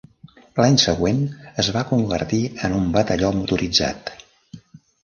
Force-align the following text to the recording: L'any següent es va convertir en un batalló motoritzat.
L'any 0.61 0.77
següent 0.83 1.19
es 1.65 1.69
va 1.77 1.85
convertir 1.91 2.41
en 2.69 2.77
un 2.81 2.89
batalló 2.99 3.31
motoritzat. 3.39 4.13